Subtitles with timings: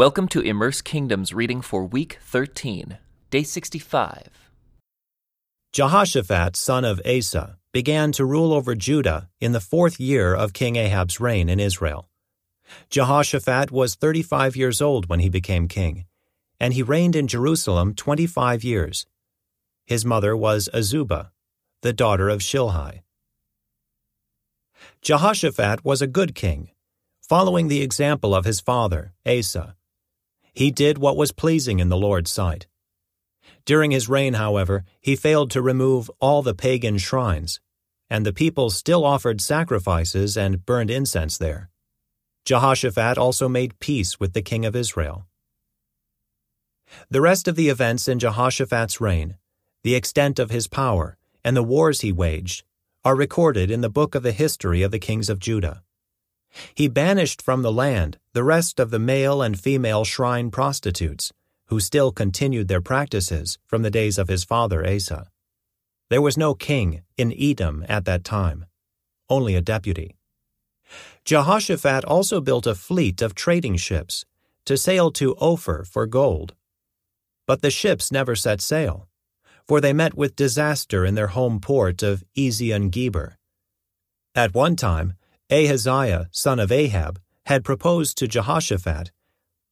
[0.00, 2.96] Welcome to Immerse Kingdoms reading for week 13,
[3.28, 4.50] day 65.
[5.74, 10.76] Jehoshaphat, son of Asa, began to rule over Judah in the fourth year of King
[10.76, 12.08] Ahab's reign in Israel.
[12.88, 16.06] Jehoshaphat was 35 years old when he became king,
[16.58, 19.04] and he reigned in Jerusalem 25 years.
[19.84, 21.28] His mother was Azubah,
[21.82, 23.02] the daughter of Shilhi.
[25.02, 26.70] Jehoshaphat was a good king,
[27.20, 29.76] following the example of his father, Asa.
[30.52, 32.66] He did what was pleasing in the Lord's sight.
[33.64, 37.60] During his reign, however, he failed to remove all the pagan shrines,
[38.08, 41.70] and the people still offered sacrifices and burned incense there.
[42.44, 45.26] Jehoshaphat also made peace with the king of Israel.
[47.08, 49.36] The rest of the events in Jehoshaphat's reign,
[49.84, 52.64] the extent of his power, and the wars he waged,
[53.04, 55.82] are recorded in the book of the history of the kings of Judah.
[56.74, 61.32] He banished from the land the rest of the male and female shrine prostitutes,
[61.66, 65.30] who still continued their practices from the days of his father Asa.
[66.08, 68.66] There was no king in Edom at that time,
[69.28, 70.16] only a deputy.
[71.24, 74.24] Jehoshaphat also built a fleet of trading ships
[74.64, 76.54] to sail to Ophir for gold.
[77.46, 79.08] But the ships never set sail,
[79.64, 83.38] for they met with disaster in their home port of Ezion Geber.
[84.34, 85.14] At one time,
[85.50, 89.10] Ahaziah, son of Ahab, had proposed to Jehoshaphat,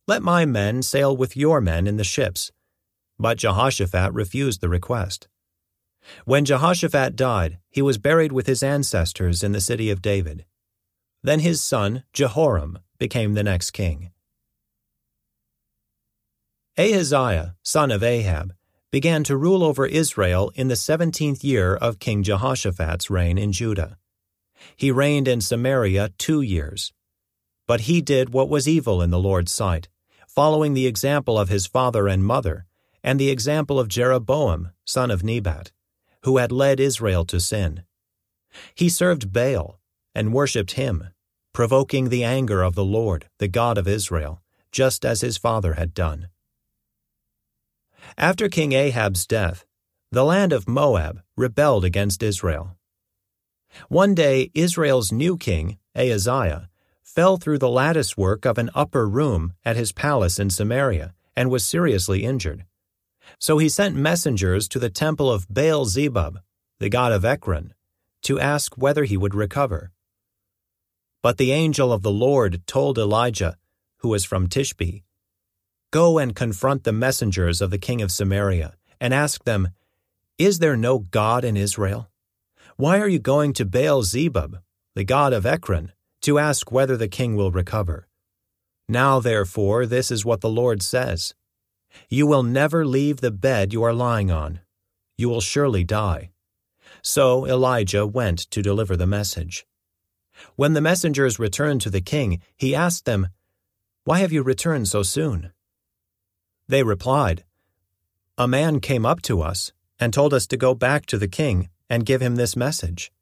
[0.08, 2.50] Let my men sail with your men in the ships.
[3.16, 5.28] But Jehoshaphat refused the request.
[6.24, 10.44] When Jehoshaphat died, he was buried with his ancestors in the city of David.
[11.22, 14.10] Then his son, Jehoram, became the next king.
[16.76, 18.52] Ahaziah, son of Ahab,
[18.90, 23.98] began to rule over Israel in the seventeenth year of King Jehoshaphat's reign in Judah.
[24.77, 26.92] He reigned in Samaria two years.
[27.67, 29.89] But he did what was evil in the Lord's sight,
[30.27, 32.67] following the example of his father and mother,
[33.03, 35.73] and the example of Jeroboam, son of Nebat,
[36.23, 37.84] who had led Israel to sin.
[38.74, 39.79] He served Baal
[40.14, 41.08] and worshipped him,
[41.52, 44.42] provoking the anger of the Lord, the God of Israel,
[44.73, 46.29] just as his father had done.
[48.17, 49.64] After King Ahab's death,
[50.11, 52.77] the land of Moab rebelled against Israel.
[53.89, 56.68] One day, Israel's new king, Ahaziah,
[57.02, 61.51] fell through the lattice work of an upper room at his palace in Samaria and
[61.51, 62.64] was seriously injured.
[63.39, 66.39] So he sent messengers to the temple of Baal Zebub,
[66.79, 67.74] the god of Ekron,
[68.23, 69.92] to ask whether he would recover.
[71.23, 73.56] But the angel of the Lord told Elijah,
[73.98, 75.02] who was from Tishbe,
[75.90, 79.70] Go and confront the messengers of the king of Samaria, and ask them,
[80.36, 82.11] Is there no God in Israel?
[82.80, 84.61] Why are you going to Baal Zebub,
[84.94, 85.90] the god of Ekron,
[86.22, 88.06] to ask whether the king will recover?
[88.89, 91.34] Now, therefore, this is what the Lord says
[92.08, 94.61] You will never leave the bed you are lying on.
[95.17, 96.30] You will surely die.
[97.02, 99.67] So Elijah went to deliver the message.
[100.55, 103.27] When the messengers returned to the king, he asked them,
[104.05, 105.50] Why have you returned so soon?
[106.68, 107.42] They replied,
[108.36, 111.70] A man came up to us and told us to go back to the king
[111.90, 113.12] and give him this message.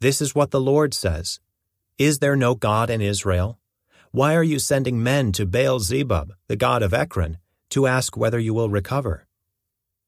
[0.00, 1.40] This is what the Lord says
[1.98, 3.58] Is there no God in Israel?
[4.10, 7.38] Why are you sending men to Baal Zebub, the god of Ekron,
[7.70, 9.26] to ask whether you will recover?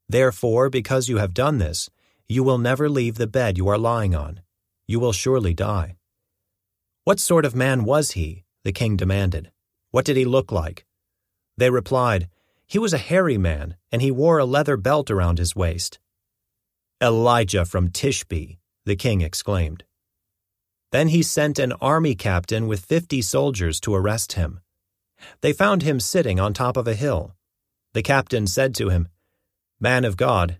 [0.09, 1.89] Therefore, because you have done this,
[2.27, 4.41] you will never leave the bed you are lying on.
[4.87, 5.97] You will surely die.
[7.03, 8.43] What sort of man was he?
[8.63, 9.51] the king demanded.
[9.89, 10.85] What did he look like?
[11.57, 12.29] They replied,
[12.67, 15.99] He was a hairy man, and he wore a leather belt around his waist.
[17.01, 19.83] Elijah from Tishbe, the king exclaimed.
[20.91, 24.59] Then he sent an army captain with fifty soldiers to arrest him.
[25.41, 27.35] They found him sitting on top of a hill.
[27.93, 29.07] The captain said to him,
[29.79, 30.59] Man of God,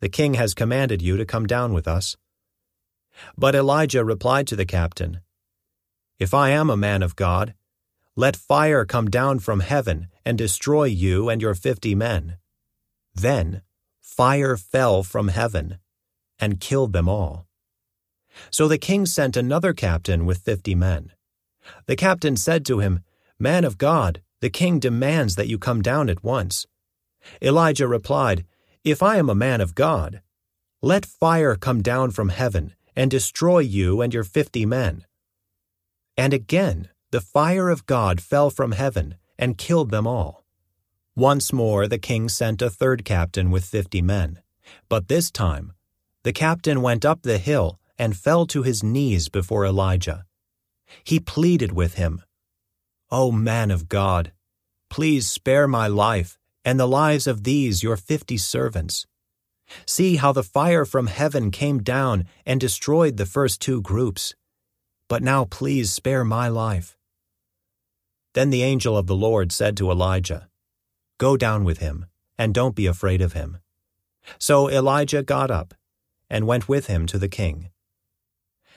[0.00, 2.16] the king has commanded you to come down with us.
[3.36, 5.20] But Elijah replied to the captain,
[6.18, 7.54] If I am a man of God,
[8.16, 12.38] let fire come down from heaven and destroy you and your fifty men.
[13.14, 13.62] Then
[14.08, 15.78] fire fell from heaven
[16.38, 17.46] and killed them all.
[18.50, 21.12] So the king sent another captain with fifty men.
[21.86, 23.00] The captain said to him,
[23.38, 26.66] Man of God, the king demands that you come down at once.
[27.42, 28.44] Elijah replied,
[28.82, 30.22] If I am a man of God,
[30.80, 35.04] let fire come down from heaven and destroy you and your fifty men.
[36.16, 40.37] And again the fire of God fell from heaven and killed them all.
[41.18, 44.40] Once more the king sent a third captain with fifty men,
[44.88, 45.72] but this time
[46.22, 50.24] the captain went up the hill and fell to his knees before Elijah.
[51.02, 52.22] He pleaded with him,
[53.10, 54.30] O man of God,
[54.90, 59.04] Please spare my life and the lives of these your fifty servants.
[59.86, 64.36] See how the fire from heaven came down and destroyed the first two groups.
[65.08, 66.96] But now please spare my life.
[68.34, 70.48] Then the angel of the Lord said to Elijah,
[71.18, 72.06] Go down with him,
[72.38, 73.58] and don't be afraid of him.
[74.38, 75.74] So Elijah got up
[76.30, 77.70] and went with him to the king.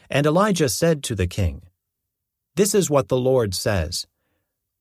[0.09, 1.61] And Elijah said to the king,
[2.55, 4.07] This is what the Lord says.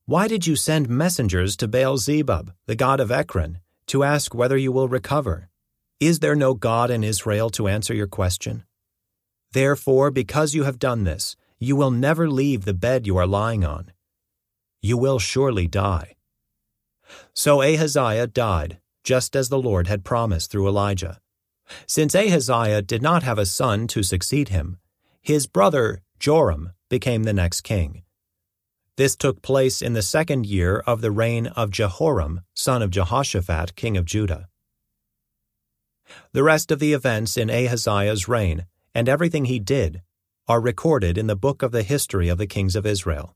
[0.05, 4.57] Why did you send messengers to Baal Zebub, the god of Ekron, to ask whether
[4.57, 5.49] you will recover?
[5.99, 8.63] Is there no God in Israel to answer your question?
[9.51, 13.63] Therefore, because you have done this, you will never leave the bed you are lying
[13.63, 13.91] on.
[14.81, 16.15] You will surely die.
[17.33, 21.19] So Ahaziah died, just as the Lord had promised through Elijah.
[21.87, 24.77] Since Ahaziah did not have a son to succeed him,
[25.21, 28.03] his brother Joram became the next king.
[28.97, 33.75] This took place in the second year of the reign of Jehoram, son of Jehoshaphat,
[33.75, 34.47] king of Judah.
[36.33, 40.01] The rest of the events in Ahaziah's reign and everything he did
[40.47, 43.35] are recorded in the book of the history of the kings of Israel.